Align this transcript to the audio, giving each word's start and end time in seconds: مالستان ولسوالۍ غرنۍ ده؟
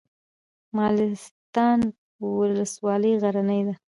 مالستان 0.77 1.79
ولسوالۍ 2.35 3.11
غرنۍ 3.23 3.59
ده؟ 3.67 3.75